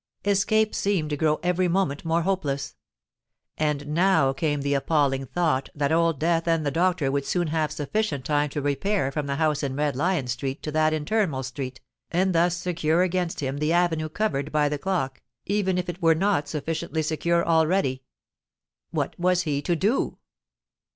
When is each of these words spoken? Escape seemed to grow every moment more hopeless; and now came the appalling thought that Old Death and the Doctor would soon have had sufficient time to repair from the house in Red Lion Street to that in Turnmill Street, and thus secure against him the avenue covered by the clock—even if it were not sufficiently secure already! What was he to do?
Escape 0.25 0.73
seemed 0.73 1.11
to 1.11 1.15
grow 1.15 1.39
every 1.43 1.67
moment 1.67 2.03
more 2.03 2.23
hopeless; 2.23 2.75
and 3.55 3.85
now 3.87 4.33
came 4.33 4.61
the 4.61 4.73
appalling 4.73 5.27
thought 5.27 5.69
that 5.75 5.91
Old 5.91 6.19
Death 6.19 6.47
and 6.47 6.65
the 6.65 6.71
Doctor 6.71 7.11
would 7.11 7.23
soon 7.23 7.49
have 7.49 7.69
had 7.69 7.71
sufficient 7.75 8.25
time 8.25 8.49
to 8.49 8.63
repair 8.63 9.11
from 9.11 9.27
the 9.27 9.35
house 9.35 9.61
in 9.61 9.75
Red 9.75 9.95
Lion 9.95 10.25
Street 10.25 10.63
to 10.63 10.71
that 10.71 10.91
in 10.91 11.05
Turnmill 11.05 11.43
Street, 11.45 11.81
and 12.09 12.33
thus 12.33 12.57
secure 12.57 13.03
against 13.03 13.41
him 13.41 13.59
the 13.59 13.73
avenue 13.73 14.09
covered 14.09 14.51
by 14.51 14.67
the 14.67 14.79
clock—even 14.79 15.77
if 15.77 15.87
it 15.87 16.01
were 16.01 16.15
not 16.15 16.47
sufficiently 16.47 17.03
secure 17.03 17.45
already! 17.47 18.01
What 18.89 19.13
was 19.19 19.43
he 19.43 19.61
to 19.61 19.75
do? 19.75 20.17